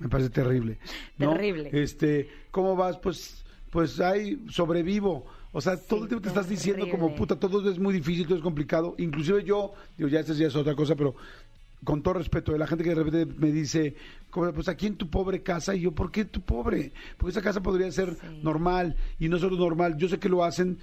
Me 0.00 0.08
parece 0.08 0.30
terrible. 0.30 0.78
¿no? 1.16 1.30
Terrible. 1.30 1.70
Este, 1.72 2.28
¿cómo 2.50 2.74
vas? 2.74 2.98
Pues, 2.98 3.44
pues 3.70 4.00
ahí 4.00 4.44
sobrevivo. 4.50 5.26
O 5.52 5.60
sea, 5.60 5.76
todo 5.76 6.02
el 6.02 6.08
tiempo 6.08 6.22
te 6.22 6.28
estás 6.28 6.48
diciendo 6.48 6.88
como, 6.90 7.14
puta, 7.14 7.38
todo 7.38 7.70
es 7.70 7.78
muy 7.78 7.94
difícil, 7.94 8.26
todo 8.26 8.36
es 8.36 8.42
complicado. 8.42 8.94
Inclusive 8.98 9.42
yo, 9.44 9.72
digo, 9.96 10.08
ya 10.10 10.20
esta 10.20 10.34
ya 10.34 10.46
es 10.46 10.56
otra 10.56 10.74
cosa, 10.74 10.94
pero 10.94 11.14
con 11.84 12.02
todo 12.02 12.14
respeto, 12.14 12.52
de 12.52 12.58
la 12.58 12.66
gente 12.66 12.82
que 12.84 12.90
de 12.90 12.96
repente 13.02 13.26
me 13.38 13.52
dice, 13.52 13.94
pues 14.32 14.68
aquí 14.68 14.86
en 14.86 14.96
tu 14.96 15.08
pobre 15.08 15.42
casa, 15.42 15.74
y 15.74 15.80
yo, 15.80 15.92
¿por 15.92 16.10
qué 16.10 16.24
tu 16.24 16.40
pobre? 16.40 16.92
Porque 17.16 17.30
esa 17.30 17.42
casa 17.42 17.62
podría 17.62 17.90
ser 17.92 18.16
Sí. 18.20 18.40
normal, 18.42 18.96
y 19.18 19.28
no 19.28 19.38
solo 19.38 19.56
normal, 19.56 19.96
yo 19.96 20.08
sé 20.08 20.18
que 20.18 20.28
lo 20.28 20.44
hacen 20.44 20.78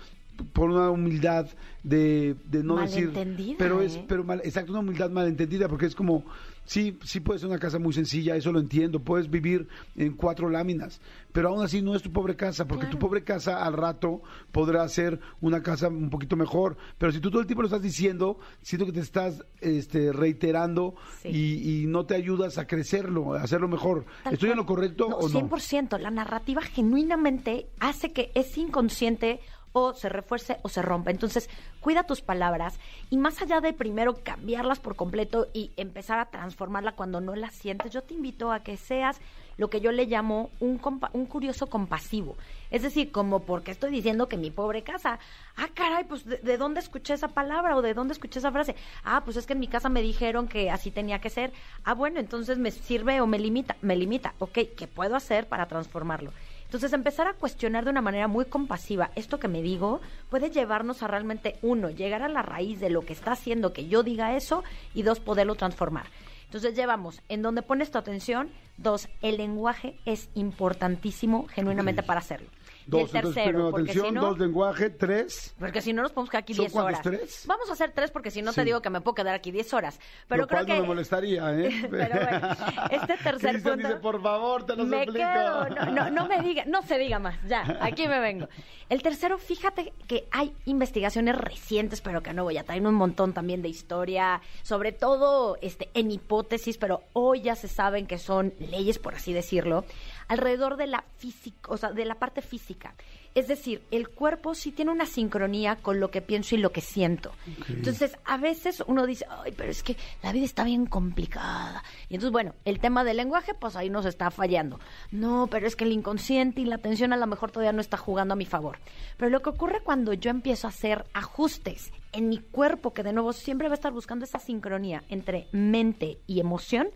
por 0.54 0.70
una 0.70 0.90
humildad 0.90 1.48
de, 1.84 2.36
de 2.46 2.64
no 2.64 2.78
decir 2.78 3.12
pero 3.58 3.82
es 3.82 3.96
¿eh? 3.96 4.06
pero 4.08 4.24
mal, 4.24 4.42
exacto 4.44 4.72
una 4.72 4.82
humildad 4.82 5.10
malentendida 5.12 5.68
porque 5.68 5.86
es 5.86 5.96
como 5.96 6.24
sí 6.66 6.98
sí 7.04 7.20
puede 7.20 7.40
ser 7.40 7.48
una 7.50 7.60
casa 7.60 7.78
muy 7.78 7.94
sencilla 7.94 8.36
eso 8.36 8.52
lo 8.52 8.60
entiendo 8.60 9.00
puedes 9.00 9.30
vivir 9.30 9.68
en 9.96 10.14
cuatro 10.14 10.50
láminas 10.50 11.00
pero 11.32 11.50
aún 11.50 11.64
así 11.64 11.82
no 11.84 11.96
es 11.96 12.02
tu 12.02 12.12
pobre 12.12 12.36
casa 12.36 12.66
porque 12.68 12.88
tu 12.88 12.98
pobre 12.98 13.24
casa 13.24 13.64
al 13.64 13.74
rato 13.74 14.22
podrá 14.52 14.88
ser 14.90 15.20
una 15.42 15.62
casa 15.62 15.90
un 15.90 16.10
poquito 16.10 16.36
mejor 16.36 16.76
pero 16.98 17.12
si 17.12 17.20
tú 17.20 17.30
todo 17.30 17.42
el 17.42 17.48
tiempo 17.48 17.62
lo 17.62 17.68
estás 17.68 17.84
diciendo 17.84 18.40
siento 18.64 18.88
que 18.88 18.94
te 18.94 19.02
estás 19.02 19.44
este 19.62 20.12
reiterando 20.12 20.96
Sí. 21.22 21.30
y, 21.30 21.84
y 21.84 21.86
no 21.88 22.06
te 22.06 22.16
ayudas 22.16 22.58
a 22.58 22.66
crecerlo 22.68 23.36
a 23.36 23.42
hacerlo 23.44 23.68
mejor 23.68 24.06
Tal 24.24 24.34
estoy 24.34 24.50
en 24.50 24.58
lo 24.58 24.66
correcto 24.66 25.08
No, 25.10 25.18
o 25.18 25.30
no 25.30 25.40
100%. 25.50 26.00
La 26.00 26.10
narrativa 26.12 26.62
genuinamente 26.64 27.68
hace 27.80 28.12
que 28.12 28.32
ese 28.36 28.62
inconsciente 28.62 29.40
o 29.78 29.94
se 29.94 30.08
refuerce 30.08 30.58
o 30.62 30.70
se 30.70 30.82
rompa. 30.82 31.12
Entonces, 31.12 31.50
cuida 31.82 32.04
tus 32.04 32.22
palabras 32.22 32.80
y 33.10 33.18
más 33.18 33.42
allá 33.42 33.60
de 33.60 33.74
primero 33.74 34.16
cambiarlas 34.24 34.80
por 34.80 34.96
completo 34.96 35.48
y 35.54 35.72
empezar 35.76 36.18
a 36.18 36.30
transformarla 36.30 36.94
cuando 36.94 37.20
no 37.20 37.36
las 37.36 37.54
sientes, 37.54 37.92
yo 37.92 38.02
te 38.02 38.14
invito 38.14 38.54
a 38.54 38.62
que 38.62 38.78
seas 38.78 39.20
lo 39.58 39.70
que 39.70 39.82
yo 39.82 39.92
le 39.92 40.06
llamo 40.06 40.50
un, 40.62 40.80
un 41.12 41.26
curioso 41.26 41.68
compasivo. 41.68 42.38
Es 42.72 42.84
decir, 42.84 43.12
como 43.12 43.42
porque 43.42 43.72
estoy 43.72 43.92
diciendo 43.92 44.30
que 44.30 44.38
mi 44.38 44.50
pobre 44.50 44.82
casa, 44.82 45.20
ah, 45.58 45.68
caray, 45.74 46.06
pues 46.06 46.26
¿de, 46.26 46.58
dónde 46.58 46.80
escuché 46.80 47.14
esa 47.14 47.28
palabra 47.28 47.76
o 47.76 47.82
de 47.82 47.94
dónde 47.94 48.14
escuché 48.14 48.40
esa 48.40 48.54
frase? 48.54 48.76
Ah, 49.04 49.24
pues 49.26 49.36
es 49.36 49.46
que 49.46 49.54
en 49.54 49.60
mi 49.60 49.68
casa 49.68 49.90
me 49.90 50.02
dijeron 50.02 50.48
que 50.48 50.72
así 50.72 50.90
tenía 50.90 51.20
que 51.20 51.30
ser. 51.30 51.52
Ah, 51.84 51.96
bueno, 51.96 52.22
entonces 52.22 52.58
me 52.58 52.72
sirve 52.72 53.20
o 53.20 53.28
me 53.28 53.40
limita, 53.40 53.76
me 53.82 53.98
limita. 53.98 54.36
Ok, 54.40 54.60
¿qué 54.78 54.88
puedo 54.88 55.18
hacer 55.18 55.50
para 55.50 55.68
transformarlo? 55.68 56.32
Entonces, 56.66 56.94
empezar 56.94 57.28
a 57.28 57.34
cuestionar 57.34 57.86
de 57.86 57.92
una 57.92 58.02
manera 58.02 58.28
muy 58.28 58.46
compasiva 58.46 59.12
esto 59.16 59.40
que 59.40 59.48
me 59.48 59.62
digo 59.62 60.02
puede 60.30 60.50
llevarnos 60.50 61.04
a 61.04 61.08
realmente, 61.08 61.58
uno, 61.62 61.90
llegar 61.90 62.22
a 62.22 62.28
la 62.28 62.42
raíz 62.42 62.80
de 62.80 62.90
lo 62.90 63.02
que 63.02 63.14
está 63.14 63.32
haciendo 63.32 63.72
que 63.72 63.88
yo 63.88 64.04
diga 64.04 64.36
eso 64.36 64.64
y 64.94 65.04
dos, 65.04 65.20
poderlo 65.20 65.56
transformar. 65.56 66.08
Entonces 66.46 66.76
llevamos 66.76 67.22
en 67.30 67.42
donde 67.42 67.62
pones 67.62 67.92
tu 67.92 67.98
atención, 67.98 68.50
dos, 68.78 69.08
el 69.22 69.38
lenguaje 69.38 70.00
es 70.06 70.30
importantísimo 70.36 71.48
genuinamente 71.48 72.04
para 72.04 72.20
hacerlo. 72.20 72.50
Dos, 72.88 73.14
y 73.14 73.18
el 73.18 73.24
tercero, 73.24 73.72
porque 73.72 73.92
atención, 73.92 74.06
si 74.08 74.12
no, 74.14 74.22
dos 74.22 74.40
lenguaje, 74.40 74.90
tres. 74.90 75.56
Porque 75.58 75.82
si 75.82 75.94
no 75.94 76.04
nos 76.04 76.12
podemos 76.12 76.30
quedar 76.30 76.44
aquí 76.44 76.54
diez 76.54 76.76
horas. 76.76 77.02
tres? 77.02 77.44
Vamos 77.48 77.70
a 77.70 77.74
hacer 77.74 77.92
tres 77.92 78.12
porque 78.12 78.32
si 78.32 78.42
no 78.42 78.54
te 78.54 78.64
digo 78.64 78.82
que 78.82 78.90
me 78.90 79.02
puedo 79.02 79.16
quedar 79.16 79.34
aquí 79.36 79.52
diez 79.52 79.74
horas. 79.74 80.00
Pero 80.28 80.44
lo 80.44 80.48
creo 80.48 80.60
cual 80.60 80.66
que 80.68 80.74
no 80.76 80.82
me 80.82 80.88
molestaría, 80.88 81.60
¿eh? 81.60 81.88
pero 81.90 82.26
bueno, 82.26 82.50
este 82.92 83.18
tercer 83.24 83.52
Cristian 83.52 83.74
punto 83.76 83.88
dice, 83.88 84.00
por 84.00 84.22
favor, 84.22 84.66
te 84.66 84.76
lo 84.76 84.86
me 84.86 85.06
suplico. 85.06 85.28
quedo, 85.28 85.70
no, 85.70 85.86
no, 85.92 86.12
no 86.12 86.28
me 86.28 86.42
diga, 86.42 86.64
no 86.66 86.82
se 86.84 86.98
diga 86.98 87.20
más, 87.20 87.36
ya, 87.48 87.78
aquí 87.82 88.08
me 88.08 88.20
vengo. 88.20 88.48
El 88.88 89.02
tercero, 89.02 89.40
fíjate 89.40 89.94
que 90.08 90.28
hay 90.32 90.54
investigaciones 90.66 91.36
recientes, 91.36 92.02
pero 92.02 92.22
que 92.22 92.34
no 92.34 92.44
voy 92.44 92.58
a 92.58 92.64
traer 92.64 92.86
un 92.86 92.94
montón 92.94 93.34
también 93.34 93.64
de 93.64 93.70
historia, 93.70 94.42
sobre 94.62 94.92
todo 94.92 95.58
este 95.62 95.90
en 95.96 96.12
hipótesis, 96.12 96.78
pero 96.78 97.02
hoy 97.14 97.42
ya 97.42 97.56
se 97.56 97.68
saben 97.68 98.06
que 98.06 98.20
son 98.20 98.54
leyes, 98.60 99.00
por 99.00 99.16
así 99.16 99.34
decirlo, 99.34 99.86
alrededor 100.28 100.78
de 100.78 100.88
la 100.88 101.04
física, 101.18 101.72
o 101.72 101.78
sea, 101.78 101.92
de 101.92 102.06
la 102.06 102.16
parte 102.16 102.42
física. 102.42 102.96
Es 103.36 103.50
decir, 103.50 103.84
el 103.92 104.08
cuerpo 104.08 104.56
sí 104.56 104.72
tiene 104.72 104.92
una 104.92 105.06
sincronía 105.06 105.76
con 105.76 106.00
lo 106.00 106.10
que 106.10 106.22
pienso 106.22 106.56
y 106.56 106.58
lo 106.58 106.72
que 106.72 106.80
siento. 106.80 107.34
Entonces, 107.68 108.18
a 108.24 108.38
veces 108.38 108.82
uno 108.88 109.06
dice, 109.06 109.26
ay, 109.30 109.54
pero 109.58 109.70
es 109.70 109.84
que 109.84 109.98
la 110.24 110.32
vida 110.32 110.46
está 110.46 110.64
bien 110.64 110.86
complicada. 110.86 111.84
Y 112.08 112.16
entonces, 112.16 112.32
bueno, 112.32 112.54
el 112.64 112.80
tema 112.80 113.04
del 113.04 113.18
lenguaje, 113.18 113.54
pues 113.54 113.76
ahí 113.76 113.90
nos 113.90 114.06
está 114.06 114.32
fallando. 114.32 114.80
No, 115.12 115.48
pero 115.48 115.68
es 115.68 115.76
que 115.76 115.84
el 115.84 115.92
inconsciente 115.92 116.62
y 116.62 116.66
la 116.66 116.76
atención 116.76 117.12
a 117.12 117.18
lo 117.18 117.28
mejor 117.28 117.52
todavía 117.52 117.74
no 117.74 117.82
está 117.82 117.98
jugando 117.98 118.36
a 118.36 118.38
mi 118.38 118.46
favor. 118.46 118.78
Pero 119.18 119.30
lo 119.30 119.42
que 119.42 119.50
ocurre 119.50 119.82
cuando 119.84 120.14
yo 120.14 120.32
empiezo 120.32 120.68
a 120.68 120.70
hacer 120.70 121.04
ajustes 121.14 121.92
en 122.14 122.30
mi 122.30 122.38
cuerpo, 122.38 122.94
que 122.94 123.04
de 123.04 123.12
nuevo 123.12 123.34
siempre 123.34 123.68
va 123.68 123.74
a 123.74 123.76
estar 123.76 123.92
buscando 123.92 124.24
esa 124.24 124.40
sincronía 124.40 125.04
entre 125.10 125.50
mente 125.52 126.20
y 126.26 126.40
emoción, 126.40 126.88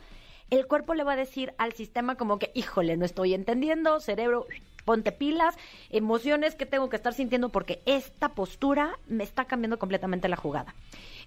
el 0.49 0.67
cuerpo 0.67 0.93
le 0.93 1.03
va 1.03 1.13
a 1.13 1.17
decir 1.17 1.53
al 1.57 1.73
sistema 1.73 2.15
como 2.15 2.39
que, 2.39 2.51
híjole, 2.53 2.97
no 2.97 3.05
estoy 3.05 3.33
entendiendo, 3.33 3.99
cerebro, 3.99 4.47
ponte 4.85 5.11
pilas, 5.11 5.55
emociones 5.91 6.55
que 6.55 6.65
tengo 6.65 6.89
que 6.89 6.95
estar 6.95 7.13
sintiendo 7.13 7.49
porque 7.49 7.79
esta 7.85 8.29
postura 8.29 8.97
me 9.07 9.23
está 9.23 9.45
cambiando 9.45 9.77
completamente 9.77 10.27
la 10.27 10.35
jugada. 10.35 10.73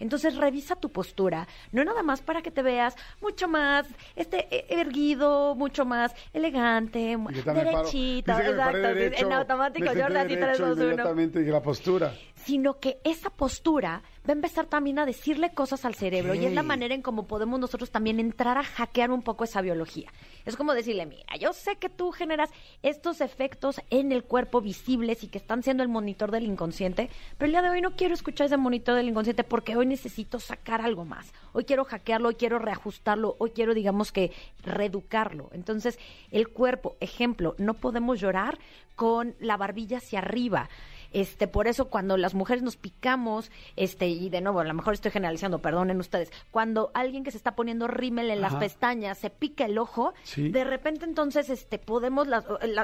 Entonces 0.00 0.34
revisa 0.36 0.74
tu 0.74 0.90
postura, 0.90 1.46
no 1.70 1.84
nada 1.84 2.02
más 2.02 2.22
para 2.22 2.42
que 2.42 2.50
te 2.50 2.62
veas 2.62 2.96
mucho 3.20 3.46
más 3.46 3.86
este 4.16 4.48
e- 4.50 4.80
erguido, 4.80 5.54
mucho 5.54 5.84
más 5.84 6.12
elegante, 6.32 7.12
yo 7.12 7.42
derechito, 7.54 8.32
exacto, 8.32 8.78
derecho, 8.78 9.26
en 9.26 9.32
automático, 9.32 9.86
Jordan, 9.86 10.16
así, 10.16 10.28
tres, 10.28 10.40
derecho 10.40 10.66
dos, 10.66 10.76
uno 10.76 10.84
inmediatamente 10.86 11.40
y 11.40 11.44
la 11.44 11.62
postura. 11.62 12.12
Sino 12.44 12.78
que 12.78 12.98
esa 13.04 13.30
postura 13.30 14.02
va 14.28 14.30
a 14.30 14.32
empezar 14.32 14.66
también 14.66 14.98
a 14.98 15.06
decirle 15.06 15.52
cosas 15.52 15.84
al 15.84 15.94
cerebro 15.94 16.34
y 16.34 16.44
es 16.44 16.52
la 16.52 16.62
manera 16.62 16.94
en 16.94 17.02
cómo 17.02 17.26
podemos 17.26 17.58
nosotros 17.58 17.90
también 17.90 18.20
entrar 18.20 18.56
a 18.56 18.62
hackear 18.62 19.10
un 19.10 19.22
poco 19.22 19.44
esa 19.44 19.60
biología. 19.60 20.12
Es 20.44 20.56
como 20.56 20.74
decirle, 20.74 21.06
mira, 21.06 21.36
yo 21.40 21.52
sé 21.52 21.76
que 21.76 21.88
tú 21.88 22.12
generas 22.12 22.50
estos 22.82 23.20
efectos 23.20 23.80
en 23.90 24.12
el 24.12 24.24
cuerpo 24.24 24.60
visibles 24.60 25.24
y 25.24 25.28
que 25.28 25.38
están 25.38 25.62
siendo 25.62 25.82
el 25.82 25.88
monitor 25.88 26.30
del 26.30 26.44
inconsciente, 26.44 27.10
pero 27.36 27.46
el 27.46 27.52
día 27.52 27.62
de 27.62 27.70
hoy 27.70 27.80
no 27.80 27.96
quiero 27.96 28.14
escuchar 28.14 28.46
ese 28.46 28.56
monitor 28.56 28.94
del 28.94 29.08
inconsciente 29.08 29.44
porque 29.44 29.76
hoy 29.76 29.86
necesito 29.86 30.38
sacar 30.38 30.80
algo 30.82 31.04
más. 31.04 31.32
Hoy 31.52 31.64
quiero 31.64 31.84
hackearlo, 31.84 32.28
hoy 32.28 32.36
quiero 32.36 32.58
reajustarlo, 32.58 33.36
hoy 33.38 33.50
quiero, 33.50 33.74
digamos 33.74 34.12
que, 34.12 34.32
reeducarlo. 34.62 35.50
Entonces, 35.52 35.98
el 36.30 36.48
cuerpo, 36.48 36.96
ejemplo, 37.00 37.54
no 37.58 37.74
podemos 37.74 38.20
llorar 38.20 38.58
con 38.94 39.34
la 39.40 39.56
barbilla 39.56 39.98
hacia 39.98 40.20
arriba. 40.20 40.68
Este, 41.12 41.46
por 41.48 41.66
eso 41.68 41.86
cuando 41.90 42.16
las 42.16 42.34
mujeres 42.34 42.62
nos 42.62 42.76
picamos, 42.76 43.50
este, 43.76 44.08
y 44.08 44.28
de 44.30 44.40
nuevo, 44.40 44.60
a 44.60 44.64
lo 44.64 44.74
mejor 44.74 44.94
estoy 44.94 45.10
generalizando, 45.10 45.60
perdonen 45.60 45.98
ustedes, 46.00 46.32
cuando 46.50 46.90
alguien 46.94 47.22
que 47.24 47.30
se 47.30 47.36
está 47.36 47.54
poniendo 47.54 47.86
rímel 47.86 48.30
en 48.30 48.40
las 48.40 48.54
pestañas 48.54 49.18
se 49.18 49.30
pica 49.30 49.64
el 49.66 49.78
ojo, 49.78 50.14
Sí. 50.24 50.48
de 50.48 50.64
repente 50.64 51.04
entonces 51.04 51.50
este 51.50 51.78
podemos 51.78 52.26
la- 52.26 52.42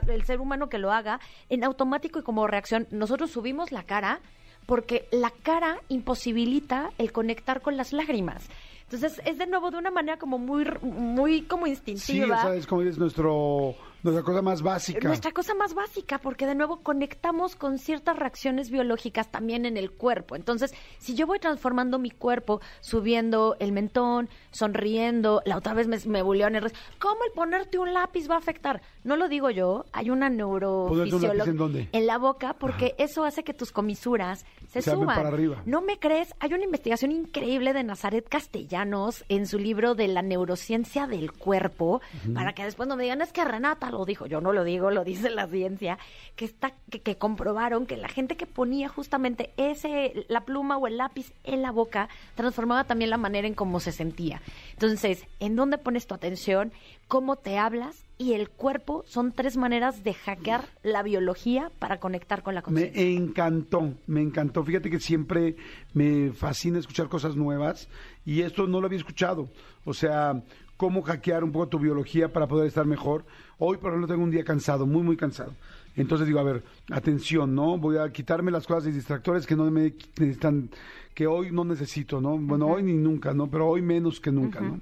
el 0.08 0.24
ser 0.24 0.40
humano 0.40 0.68
que 0.68 0.78
lo 0.78 0.92
haga 0.92 1.20
en 1.48 1.64
automático 1.64 2.18
y 2.18 2.22
como 2.22 2.46
reacción, 2.46 2.86
nosotros 2.90 3.30
subimos 3.30 3.72
la 3.72 3.82
cara 3.84 4.20
porque 4.66 5.08
la 5.10 5.30
cara 5.30 5.80
imposibilita 5.88 6.90
el 6.98 7.12
conectar 7.12 7.62
con 7.62 7.76
las 7.76 7.92
lágrimas. 7.92 8.48
Entonces 8.84 9.20
es 9.24 9.38
de 9.38 9.46
nuevo 9.46 9.70
de 9.70 9.78
una 9.78 9.90
manera 9.90 10.18
como 10.18 10.38
muy 10.38 10.64
muy 10.82 11.42
como 11.42 11.66
Sí, 11.66 11.70
instintiva. 11.72 12.36
esa 12.38 12.54
es 12.54 12.66
como 12.66 12.82
es 12.82 12.98
nuestro, 12.98 13.74
nuestra 14.02 14.22
cosa 14.24 14.42
más 14.42 14.62
básica. 14.62 15.06
Nuestra 15.08 15.32
cosa 15.32 15.54
más 15.54 15.74
básica, 15.74 16.18
porque 16.18 16.46
de 16.46 16.54
nuevo 16.54 16.80
conectamos 16.82 17.56
con 17.56 17.78
ciertas 17.78 18.16
reacciones 18.16 18.70
biológicas 18.70 19.30
también 19.30 19.66
en 19.66 19.76
el 19.76 19.90
cuerpo. 19.90 20.36
Entonces, 20.36 20.72
si 20.98 21.14
yo 21.14 21.26
voy 21.26 21.38
transformando 21.38 21.98
mi 21.98 22.10
cuerpo, 22.10 22.60
subiendo 22.80 23.56
el 23.58 23.72
mentón, 23.72 24.28
sonriendo, 24.50 25.42
la 25.44 25.56
otra 25.56 25.74
vez 25.74 25.88
me, 25.88 25.98
me 26.06 26.20
en 26.20 26.54
redes, 26.54 26.74
¿cómo 26.98 27.24
el 27.24 27.32
ponerte 27.32 27.78
un 27.78 27.92
lápiz 27.92 28.28
va 28.30 28.34
a 28.36 28.38
afectar? 28.38 28.82
No 29.04 29.16
lo 29.16 29.28
digo 29.28 29.50
yo, 29.50 29.84
hay 29.92 30.10
una 30.10 30.28
¿Ponerte 30.28 30.44
un 30.44 30.60
lápiz 30.60 30.76
neurofisiología 31.08 31.44
en 31.50 31.56
dónde? 31.56 31.88
en 31.92 32.06
la 32.06 32.18
boca, 32.18 32.54
porque 32.58 32.94
eso 32.98 33.24
hace 33.24 33.44
que 33.44 33.54
tus 33.54 33.72
comisuras 33.72 34.44
se 34.68 34.82
Se 34.82 34.90
suban. 34.90 35.16
para 35.16 35.28
arriba. 35.28 35.62
¿No 35.64 35.80
me 35.80 35.98
crees? 35.98 36.34
Hay 36.40 36.52
una 36.52 36.64
investigación 36.64 37.10
increíble 37.12 37.72
de 37.72 37.82
Nazaret 37.84 38.28
Castellanos 38.28 39.24
en 39.28 39.46
su 39.46 39.58
libro 39.58 39.94
de 39.94 40.08
la 40.08 40.22
neurociencia 40.22 41.06
del 41.06 41.32
cuerpo, 41.32 42.00
para 42.34 42.52
que 42.52 42.64
después 42.64 42.88
no 42.88 42.96
me 42.96 43.02
digan, 43.04 43.22
es 43.22 43.32
que 43.32 43.44
Renata 43.44 43.87
lo 43.90 44.04
dijo, 44.04 44.26
yo 44.26 44.40
no 44.40 44.52
lo 44.52 44.64
digo, 44.64 44.90
lo 44.90 45.04
dice 45.04 45.30
la 45.30 45.46
ciencia, 45.46 45.98
que 46.36 46.44
está, 46.44 46.72
que, 46.90 47.00
que 47.00 47.16
comprobaron 47.16 47.86
que 47.86 47.96
la 47.96 48.08
gente 48.08 48.36
que 48.36 48.46
ponía 48.46 48.88
justamente 48.88 49.50
ese, 49.56 50.26
la 50.28 50.42
pluma 50.42 50.76
o 50.76 50.86
el 50.86 50.96
lápiz 50.96 51.32
en 51.44 51.62
la 51.62 51.70
boca, 51.72 52.08
transformaba 52.34 52.84
también 52.84 53.10
la 53.10 53.16
manera 53.16 53.46
en 53.46 53.54
cómo 53.54 53.80
se 53.80 53.92
sentía. 53.92 54.40
Entonces, 54.72 55.24
¿en 55.40 55.56
dónde 55.56 55.78
pones 55.78 56.06
tu 56.06 56.14
atención? 56.14 56.72
¿Cómo 57.08 57.36
te 57.36 57.56
hablas? 57.58 58.04
Y 58.18 58.32
el 58.34 58.50
cuerpo 58.50 59.04
son 59.06 59.32
tres 59.32 59.56
maneras 59.56 60.02
de 60.02 60.12
hackear 60.12 60.64
la 60.82 61.02
biología 61.04 61.70
para 61.78 62.00
conectar 62.00 62.42
con 62.42 62.54
la 62.54 62.60
Me 62.62 62.64
conciencia. 62.64 63.02
encantó, 63.02 63.92
me 64.06 64.20
encantó. 64.20 64.64
Fíjate 64.64 64.90
que 64.90 64.98
siempre 64.98 65.56
me 65.94 66.32
fascina 66.32 66.78
escuchar 66.80 67.08
cosas 67.08 67.36
nuevas 67.36 67.88
y 68.26 68.42
esto 68.42 68.66
no 68.66 68.80
lo 68.80 68.86
había 68.86 68.98
escuchado. 68.98 69.48
O 69.84 69.94
sea, 69.94 70.42
cómo 70.78 71.02
hackear 71.02 71.44
un 71.44 71.52
poco 71.52 71.68
tu 71.68 71.78
biología 71.78 72.32
para 72.32 72.46
poder 72.46 72.68
estar 72.68 72.86
mejor. 72.86 73.26
Hoy, 73.58 73.76
por 73.76 73.90
ejemplo, 73.90 74.06
tengo 74.06 74.22
un 74.22 74.30
día 74.30 74.44
cansado, 74.44 74.86
muy, 74.86 75.02
muy 75.02 75.16
cansado. 75.16 75.52
Entonces 75.96 76.28
digo, 76.28 76.38
a 76.38 76.44
ver, 76.44 76.62
atención, 76.90 77.54
¿no? 77.54 77.76
Voy 77.76 77.98
a 77.98 78.10
quitarme 78.12 78.52
las 78.52 78.66
cosas 78.66 78.88
y 78.88 78.92
distractores 78.92 79.44
que 79.44 79.56
no 79.56 79.68
me 79.70 79.92
necesitan, 80.16 80.70
que 81.12 81.26
hoy 81.26 81.50
no 81.50 81.64
necesito, 81.64 82.20
¿no? 82.20 82.38
Bueno, 82.38 82.68
hoy 82.68 82.84
ni 82.84 82.92
nunca, 82.94 83.34
¿no? 83.34 83.50
Pero 83.50 83.68
hoy 83.68 83.82
menos 83.82 84.20
que 84.20 84.30
nunca, 84.30 84.60
¿no? 84.60 84.80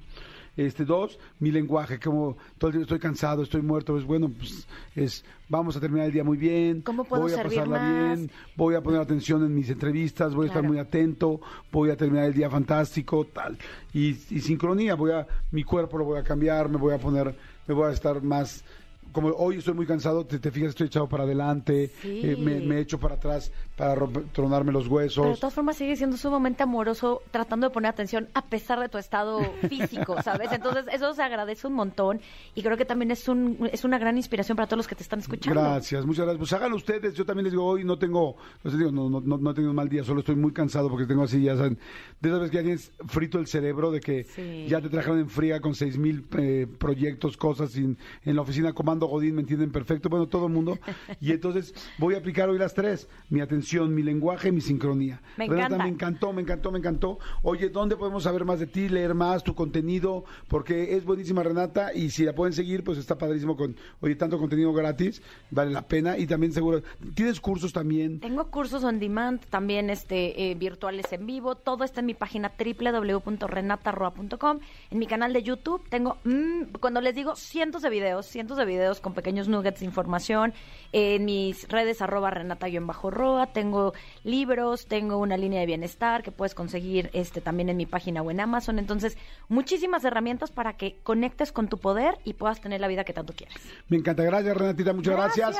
Este, 0.56 0.84
dos, 0.84 1.18
mi 1.38 1.50
lenguaje, 1.50 1.98
como 2.00 2.36
todo 2.56 2.70
el 2.70 2.76
día 2.76 2.82
estoy 2.82 2.98
cansado, 2.98 3.42
estoy 3.42 3.60
muerto, 3.60 3.92
pues 3.92 4.04
bueno, 4.04 4.30
pues 4.30 4.66
es, 4.94 5.24
vamos 5.48 5.76
a 5.76 5.80
terminar 5.80 6.06
el 6.06 6.12
día 6.12 6.24
muy 6.24 6.38
bien, 6.38 6.80
¿Cómo 6.80 7.04
puedo 7.04 7.24
voy 7.24 7.32
a 7.34 7.42
pasarla 7.42 7.78
más? 7.78 8.18
bien, 8.18 8.30
voy 8.56 8.74
a 8.74 8.80
poner 8.80 9.00
atención 9.00 9.44
en 9.44 9.54
mis 9.54 9.68
entrevistas, 9.68 10.34
voy 10.34 10.46
a 10.46 10.48
estar 10.48 10.62
muy 10.62 10.78
atento, 10.78 11.40
voy 11.70 11.90
a 11.90 11.96
terminar 11.96 12.24
el 12.24 12.34
día 12.34 12.48
fantástico, 12.48 13.26
tal. 13.26 13.58
Y, 13.92 14.16
y 14.30 14.40
sincronía, 14.40 14.94
voy 14.94 15.12
a, 15.12 15.26
mi 15.50 15.62
cuerpo 15.62 15.98
lo 15.98 16.04
voy 16.04 16.18
a 16.18 16.24
cambiar, 16.24 16.70
me 16.70 16.78
voy 16.78 16.94
a 16.94 16.98
poner, 16.98 17.34
me 17.66 17.74
voy 17.74 17.90
a 17.90 17.92
estar 17.92 18.22
más, 18.22 18.64
como 19.12 19.28
hoy 19.30 19.56
estoy 19.58 19.74
muy 19.74 19.86
cansado, 19.86 20.26
te, 20.26 20.38
te 20.38 20.50
fijas, 20.50 20.70
estoy 20.70 20.88
echado 20.88 21.08
para 21.08 21.24
adelante, 21.24 21.90
Sí. 22.02 22.20
eh, 22.22 22.36
me, 22.36 22.60
me 22.60 22.80
echo 22.80 22.98
para 23.00 23.14
atrás 23.14 23.50
para 23.76 23.94
romper- 23.94 24.24
tronarme 24.32 24.72
los 24.72 24.88
huesos. 24.88 25.22
Pero 25.22 25.34
de 25.34 25.40
todas 25.40 25.54
formas 25.54 25.76
sigue 25.76 25.96
siendo 25.96 26.16
sumamente 26.16 26.62
amoroso 26.62 27.22
tratando 27.30 27.68
de 27.68 27.72
poner 27.74 27.90
atención 27.90 28.28
a 28.34 28.42
pesar 28.46 28.80
de 28.80 28.88
tu 28.88 28.98
estado 28.98 29.40
físico, 29.68 30.16
¿sabes? 30.22 30.50
Entonces 30.52 30.84
eso 30.92 31.12
se 31.14 31.22
agradece 31.22 31.66
un 31.66 31.74
montón 31.74 32.20
y 32.54 32.62
creo 32.62 32.76
que 32.76 32.84
también 32.84 33.10
es 33.10 33.28
un 33.28 33.68
es 33.72 33.84
una 33.84 33.98
gran 33.98 34.16
inspiración 34.16 34.56
para 34.56 34.66
todos 34.66 34.78
los 34.78 34.88
que 34.88 34.94
te 34.94 35.02
están 35.02 35.18
escuchando. 35.20 35.60
Gracias, 35.60 36.04
muchas 36.06 36.24
gracias. 36.24 36.38
Pues 36.38 36.52
háganlo 36.52 36.76
ustedes. 36.76 37.14
Yo 37.14 37.24
también 37.24 37.44
les 37.44 37.52
digo, 37.52 37.64
hoy 37.66 37.84
no 37.84 37.98
tengo, 37.98 38.36
no, 38.64 38.70
digo, 38.70 38.90
no, 38.92 39.10
no, 39.10 39.20
no, 39.20 39.36
no 39.38 39.50
he 39.50 39.54
tenido 39.54 39.70
un 39.70 39.76
mal 39.76 39.88
día, 39.88 40.04
solo 40.04 40.20
estoy 40.20 40.36
muy 40.36 40.52
cansado 40.52 40.88
porque 40.88 41.06
tengo 41.06 41.22
así, 41.24 41.42
ya 41.42 41.56
saben, 41.56 41.78
de 42.20 42.28
esas 42.28 42.40
veces 42.40 42.50
que 42.50 42.56
ya 42.58 42.62
tienes 42.62 42.92
frito 43.06 43.38
el 43.38 43.46
cerebro, 43.46 43.90
de 43.90 44.00
que 44.00 44.24
Sí. 44.24 44.66
ya 44.68 44.80
te 44.80 44.88
trajeron 44.88 45.18
en 45.20 45.28
fría 45.28 45.60
con 45.60 45.74
seis 45.74 45.98
mil 45.98 46.24
eh, 46.38 46.66
proyectos, 46.78 47.36
cosas 47.36 47.72
sin- 47.72 47.98
en 48.24 48.36
la 48.36 48.42
oficina 48.42 48.72
Comando 48.72 48.95
Godín, 49.04 49.34
me 49.34 49.42
entienden 49.42 49.70
perfecto, 49.70 50.08
bueno, 50.08 50.26
todo 50.26 50.46
el 50.46 50.52
mundo. 50.54 50.78
Y 51.20 51.32
entonces 51.32 51.74
voy 51.98 52.14
a 52.14 52.18
aplicar 52.18 52.48
hoy 52.48 52.58
las 52.58 52.72
tres, 52.72 53.06
mi 53.28 53.40
atención 53.40 53.94
mi 53.94 54.02
lenguaje, 54.02 54.50
mi 54.52 54.62
sincronía. 54.62 55.20
Me 55.36 55.46
Renata, 55.46 55.66
encanta. 55.66 55.84
me 55.84 55.90
encantó, 55.90 56.32
me 56.32 56.40
encantó, 56.42 56.72
me 56.72 56.78
encantó. 56.78 57.18
Oye, 57.42 57.68
¿dónde 57.68 57.96
podemos 57.96 58.22
saber 58.22 58.44
más 58.46 58.60
de 58.60 58.66
ti, 58.66 58.88
leer 58.88 59.12
más 59.14 59.44
tu 59.44 59.54
contenido? 59.54 60.24
Porque 60.48 60.96
es 60.96 61.04
buenísima 61.04 61.42
Renata 61.42 61.92
y 61.92 62.08
si 62.10 62.24
la 62.24 62.34
pueden 62.34 62.54
seguir, 62.54 62.84
pues 62.84 62.96
está 62.98 63.18
padrísimo 63.18 63.56
con, 63.56 63.76
oye, 64.00 64.14
tanto 64.14 64.38
contenido 64.38 64.72
gratis, 64.72 65.20
vale 65.50 65.72
la 65.72 65.82
pena 65.86 66.16
y 66.16 66.26
también 66.26 66.52
seguro, 66.52 66.82
¿tienes 67.14 67.40
cursos 67.40 67.72
también? 67.72 68.20
Tengo 68.20 68.50
cursos 68.50 68.84
on 68.84 68.98
demand, 69.00 69.40
también 69.50 69.90
este 69.90 70.50
eh, 70.50 70.54
virtuales 70.54 71.12
en 71.12 71.26
vivo. 71.26 71.56
Todo 71.56 71.84
está 71.84 72.00
en 72.00 72.06
mi 72.06 72.14
página 72.14 72.52
www.renatarroa.com. 72.58 74.58
En 74.90 74.98
mi 74.98 75.06
canal 75.06 75.32
de 75.32 75.42
YouTube 75.42 75.82
tengo, 75.88 76.18
mm, 76.24 76.74
cuando 76.80 77.00
les 77.00 77.14
digo, 77.14 77.36
cientos 77.36 77.82
de 77.82 77.90
videos, 77.90 78.26
cientos 78.26 78.56
de 78.56 78.64
videos 78.64 78.85
con 78.94 79.14
pequeños 79.14 79.48
nuggets 79.48 79.80
de 79.80 79.86
información. 79.86 80.54
En 80.92 81.24
mis 81.24 81.68
redes 81.68 82.00
arroba 82.00 82.30
renata-roa. 82.30 83.46
Tengo 83.48 83.92
libros, 84.24 84.86
tengo 84.86 85.18
una 85.18 85.36
línea 85.36 85.60
de 85.60 85.66
bienestar 85.66 86.22
que 86.22 86.32
puedes 86.32 86.54
conseguir 86.54 87.10
este 87.12 87.40
también 87.40 87.68
en 87.68 87.76
mi 87.76 87.86
página 87.86 88.22
o 88.22 88.30
en 88.30 88.40
Amazon. 88.40 88.78
Entonces, 88.78 89.16
muchísimas 89.48 90.04
herramientas 90.04 90.50
para 90.50 90.76
que 90.76 90.98
conectes 91.02 91.52
con 91.52 91.68
tu 91.68 91.78
poder 91.78 92.18
y 92.24 92.34
puedas 92.34 92.60
tener 92.60 92.80
la 92.80 92.88
vida 92.88 93.04
que 93.04 93.12
tanto 93.12 93.32
quieres. 93.32 93.56
Me 93.88 93.96
encanta, 93.96 94.22
gracias 94.22 94.56
Renatita, 94.56 94.92
muchas 94.92 95.14
gracias. 95.14 95.56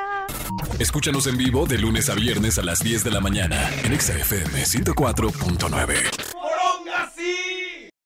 Escúchanos 0.78 1.26
en 1.26 1.36
vivo 1.36 1.66
de 1.66 1.78
lunes 1.78 2.08
a 2.08 2.14
viernes 2.14 2.58
a 2.58 2.62
las 2.62 2.80
10 2.80 3.04
de 3.04 3.10
la 3.10 3.20
mañana 3.20 3.70
en 3.84 3.92
Exa 3.92 4.14
FM 4.14 4.62
104.9. 4.62 7.45